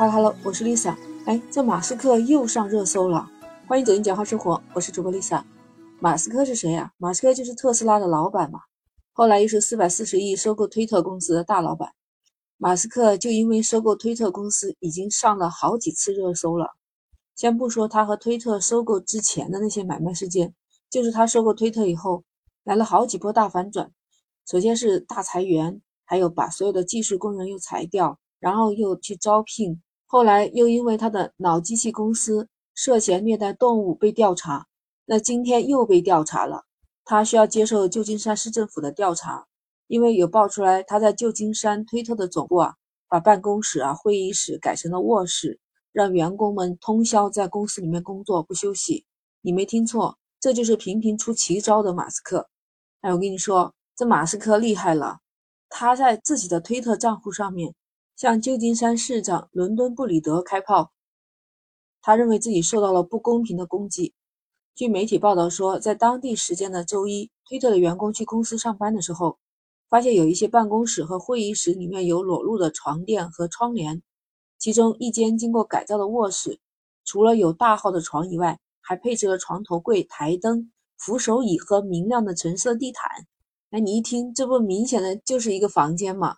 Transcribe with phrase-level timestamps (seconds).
[0.00, 0.96] 哈喽哈喽，我是 Lisa。
[1.26, 3.30] 哎，这马斯克又上热搜了。
[3.68, 5.44] 欢迎走进讲话生活，我是主播 Lisa。
[5.98, 6.90] 马斯克是谁呀？
[6.96, 8.60] 马斯克就是特斯拉的老板嘛，
[9.12, 11.90] 后来又是四百四十亿收购推特公司的大老板。
[12.56, 16.70] 马斯克就因为收购推特公司，已经上了好几次热搜了。
[17.36, 20.54] 先不说他和推特收购之前的那些买卖事件，
[20.88, 22.24] 就是他收购推特以后，
[22.64, 23.92] 来了好几波大反转。
[24.50, 28.18] 首先是大裁员，还有把所有的技术工人又裁掉。
[28.40, 29.82] 然后又去招聘，
[30.12, 34.66] 后来又因为他的脑机器公司涉嫌虐待动物被调查，
[35.04, 36.64] 那今天又被调查了，
[37.04, 39.46] 他需要接受旧金山市政府的调查，
[39.86, 42.74] 因为有爆出来他在旧金山推特的总部啊，
[43.08, 45.60] 把办公室啊、会议室改成了卧室，
[45.92, 49.04] 让员工们通宵在公司里面工作不休息。
[49.42, 52.48] 你没听错，这就是频频出奇招的马斯克。
[53.02, 55.20] 哎，我跟你说，这马斯克厉害了，
[55.68, 57.76] 他在自己的推特账户上面。
[58.20, 60.92] 向旧金山市长伦敦布里德开炮，
[62.02, 64.12] 他认为自己受到了不公平的攻击。
[64.74, 69.38] 据媒体报道说，在当地时间的周一，推特的员工去公司上班的时候，
[69.88, 74.02] 发现有一些办公室和会议室里面有裸露的床垫和窗帘，
[74.58, 76.60] 其中一间经过改造的卧室，
[77.06, 83.10] 除了有大号的床以外，还配置了床头柜、台灯、扶手椅和明亮的橙色地毯。
[83.70, 86.36] 哎，你一听，这不明显的就是一个房间吗？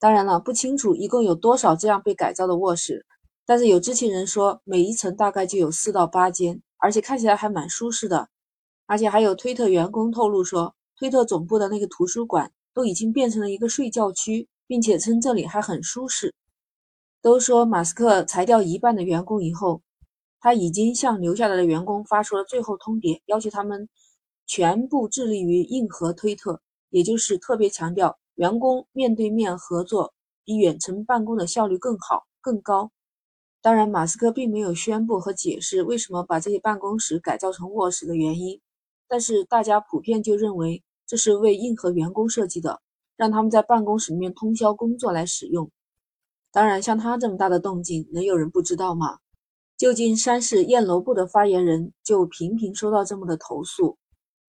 [0.00, 3.04] 当然了，不清楚一共有多少这样被改造的卧室，
[3.44, 8.30] 但是有知情人说，每一层大概就有四到八间，而且看起来还蛮舒适的。
[8.86, 16.34] 而且还有推特员工透露说，推特总部的那个图书馆都已经变成了一个睡觉区，并且称这里还很舒适。
[17.20, 19.82] 都说马斯克裁掉一半的员工以后，
[20.40, 23.86] 他已经向留下来的员工发出了最后通牒，要求他们
[24.46, 28.18] 全部致力于硬核推特，也就是特别强调。
[28.40, 30.14] 员工面对面合作
[30.46, 32.90] 比远程办公的效率更好、更高。
[33.60, 38.58] 当然，马斯克并没有宣布和解释为什么把这些办公室改造成卧室的原因，
[39.06, 42.80] 但是大家普遍就认为这是为硬核员工设计的，
[43.14, 45.70] 让他们在办公室里面通宵工作来使用。
[46.50, 49.18] 当然，像他这么大的动静，能有人不知道吗？
[49.76, 53.98] 旧金山市验楼部的发言人就频频收到这么的投诉，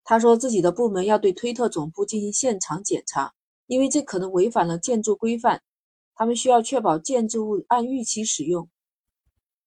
[0.02, 3.34] 他说自己的部门要对推特总部进行现场检查。
[3.72, 5.62] 因为这可能违反了建筑规范，
[6.14, 8.68] 他们需要确保建筑物按预期使用。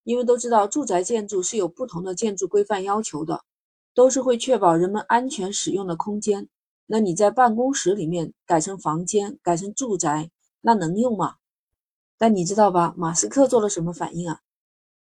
[0.04, 3.42] 因为都知道住宅建筑是有不同的建筑规范要求的，
[3.96, 6.48] 都是会确保人们安全使用的空间。
[6.86, 10.30] 那你在办公室里面改成房间、改成住宅，
[10.62, 11.38] 那能用吗？
[12.20, 12.94] 但你知道吧？
[12.96, 14.42] 马斯克做了什么反应啊？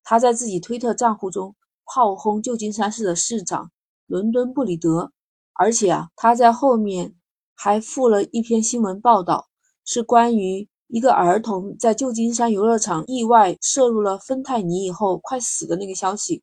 [0.04, 3.72] 他在自己推特账户中炮轰旧金山市的市长
[4.06, 5.10] 伦敦布里德，
[5.54, 7.16] 而且啊，他在后面。
[7.64, 9.46] 还附了一篇新闻报道，
[9.84, 16.42] 是关于一个儿童在旧金山游乐场意外摄入了芬太尼以后快死的那个消息。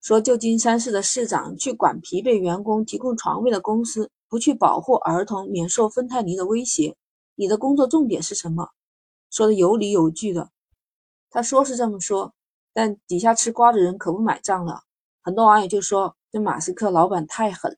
[0.00, 6.96] 说旧金山市的市长去管疲惫员工提供床位的公司，不去保护儿童免受芬太尼的威胁。
[7.34, 8.70] 你的工作重点是什么？
[9.30, 10.48] 说的有理有据的。
[11.28, 12.32] 他说是这么说，
[12.72, 14.84] 但底下吃瓜的人可不买账了。
[15.20, 17.76] 很多网友就说这马斯克老板太狠。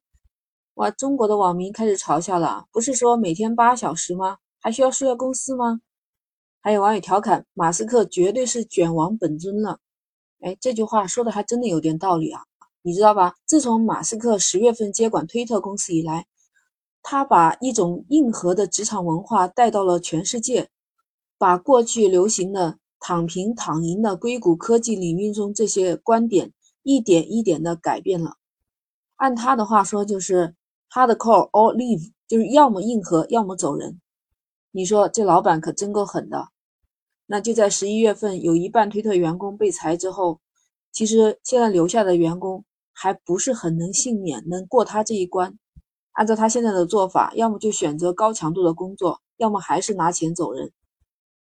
[0.75, 0.91] 哇！
[0.91, 4.38] 中国的网民开始嘲笑了，不是说每天八小时吗？
[4.59, 5.83] 还需要睡在公司吗？
[6.62, 9.81] 还有网友调侃马斯克绝对是卷王本尊了。
[10.41, 12.41] 哎，这句话说的还真的有点道理啊！
[12.81, 13.34] 你知道吧？
[13.44, 16.27] 自从马斯克十月份接管推特公司以来，
[17.03, 20.71] 他把一种硬核的职场文化带到了全世界，
[21.37, 26.53] 把过去流行的躺平躺赢的硅谷科技领域中这些观点
[26.83, 28.37] 一点一点的改变了。
[29.16, 30.54] 按他的话说，就是。
[30.94, 33.98] Hardcore or leave，就是要么硬核，要么走人。
[34.72, 36.48] 你说这老板可真够狠的。
[37.25, 40.38] 那就在十一月份，有一半推特员工被裁之后，
[40.92, 45.58] 其实现在留下的员工还不是很能幸免，能过他这一关。
[46.12, 50.72] 按照他现在的做法，要么就选择高强度的工作，要么还是拿钱走人。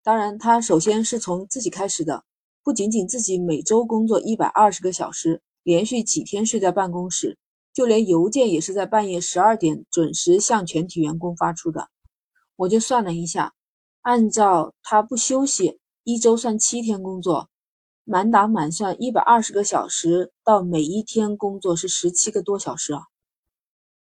[0.04, 2.26] 当然，他首先是从自己开始的，
[2.62, 7.38] 不仅仅自己每周工作一百二十个小时，连续几天睡在办公室。
[7.80, 11.88] 就连邮件也是在半夜十二点准时向全体员工发出的。
[12.58, 13.54] 我就算了一下，
[14.02, 17.48] 按照他不休息，一周算七天工作，
[18.04, 23.04] 满打满算一百二十个小时，到每一天工作是十七个多小时啊。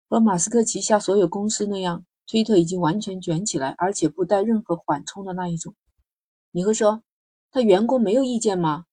[0.08, 5.76] 和马斯克旗下所有公司那样，推特已经完全卷起来，而且不带任何缓冲的那一种。
[6.52, 7.04] 你会说
[7.52, 8.86] 他员工没有意见吗？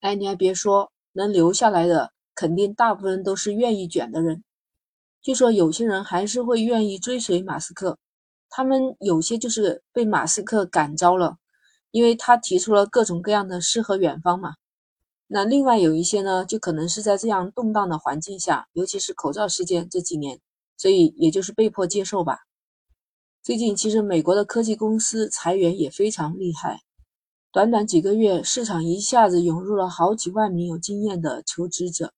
[0.00, 2.10] 哎，你还别说，能留下来的。
[2.40, 4.42] 肯定大部分都是愿意卷的人，
[5.20, 7.98] 据说有些人还是会愿意追随马斯克，
[8.48, 11.36] 他们有些就是被马斯克感召了，
[11.90, 14.54] 因为他提出了各种各样的诗和远方嘛。
[15.26, 20.40] 那另外有一些呢，就可能是在这样动荡的环境下，尤其是口罩事件这几年，
[20.78, 22.38] 所以也就是被迫接受吧。
[23.42, 26.80] 最近其实美国的科技公司裁员也非常厉害，
[27.52, 32.14] 短短几个月，市场一下子涌入了好几万名有经验的求职者。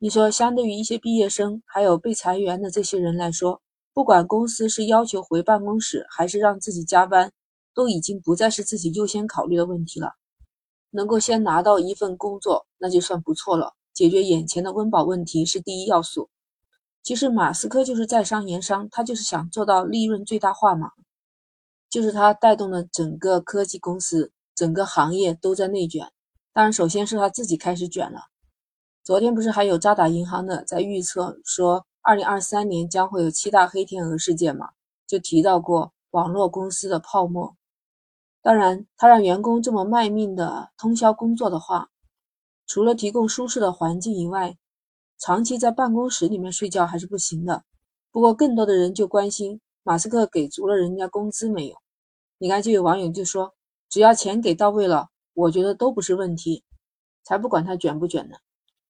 [0.00, 3.60] 你说，相对于一些毕业生，还有被裁员的这些人来说，
[3.92, 7.32] 不管公司是要求回办公室，还是让自己加班，
[7.74, 10.12] 都已经不再是自己优先考虑的问题了。
[10.90, 13.74] 能够先拿到一份工作，那就算不错了。
[13.92, 16.30] 解决眼前的温饱问题是第一要素。
[17.02, 20.92] 其实马斯克就是在商言商，他就是想做到利润最大化嘛。
[21.90, 26.12] 就是他带动了整个科技公司，整个行业都在内卷。
[26.52, 28.26] 当然，首先是他自己开始卷了。
[29.08, 34.68] 昨天不是还有渣打银行的在预测说，二零二三年将会有七大黑天鹅事件嘛？
[35.06, 37.56] 就提到过网络公司的泡沫。
[38.42, 41.88] 当然，他让员工这么卖命的通宵工作的话，
[42.66, 44.58] 除了提供舒适的环境以外，
[45.16, 47.64] 长期在办公室里面睡觉还是不行的。
[48.12, 51.76] 不过，更多的人就关心马斯克给足了人家工资没有？
[52.36, 53.54] 你看，就有网友就说，
[53.88, 56.62] 只要钱给到位了，我觉得都不是问题，
[57.24, 58.36] 才不管他卷不卷呢。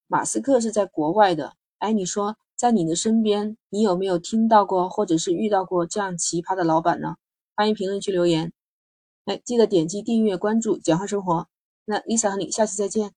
[0.08, 7.14] 马斯克是在国外的，哎，你说在你的身边，你有没有听到过或者是遇到过这样奇葩的老板呢？
[7.54, 8.52] 欢迎评论区留言。
[9.26, 11.46] 哎，记得点击订阅关注，简化生活。
[11.84, 13.12] 那 Lisa 和你下期再见。